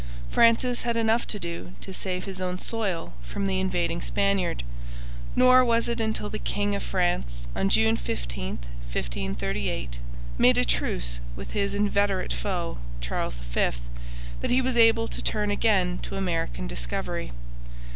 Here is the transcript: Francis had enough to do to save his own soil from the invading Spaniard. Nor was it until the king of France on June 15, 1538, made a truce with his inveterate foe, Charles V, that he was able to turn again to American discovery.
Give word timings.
Francis 0.31 0.81
had 0.81 0.97
enough 0.97 1.27
to 1.27 1.37
do 1.37 1.73
to 1.79 1.93
save 1.93 2.23
his 2.23 2.41
own 2.41 2.57
soil 2.57 3.13
from 3.21 3.45
the 3.45 3.59
invading 3.59 4.01
Spaniard. 4.01 4.63
Nor 5.35 5.63
was 5.63 5.87
it 5.87 5.99
until 5.99 6.27
the 6.27 6.39
king 6.39 6.73
of 6.73 6.81
France 6.81 7.45
on 7.55 7.69
June 7.69 7.95
15, 7.97 8.47
1538, 8.55 9.99
made 10.39 10.57
a 10.57 10.65
truce 10.65 11.19
with 11.35 11.51
his 11.51 11.75
inveterate 11.75 12.33
foe, 12.33 12.79
Charles 12.99 13.37
V, 13.37 13.77
that 14.41 14.49
he 14.49 14.59
was 14.59 14.75
able 14.75 15.07
to 15.07 15.21
turn 15.21 15.51
again 15.51 15.99
to 15.99 16.15
American 16.15 16.65
discovery. 16.65 17.31